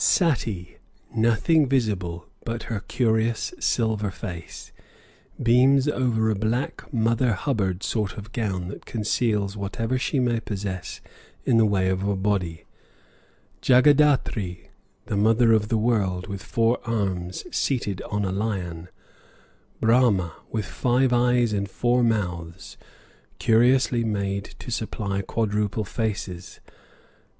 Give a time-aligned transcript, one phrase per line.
[0.03, 0.77] Sati,
[1.15, 4.71] nothing visible but her curious silver face,
[5.39, 11.01] beams over a black mother hubbard sort of gown that conceals whatever she may possess
[11.45, 12.65] in the way of a body;
[13.61, 14.69] Jagaddatri,
[15.05, 18.87] the Mother of the World, with four arms, seated on a lion;
[19.81, 22.75] Brahma, with five eyes and four mouths,
[23.37, 26.59] curiously made to supply quadruple faces.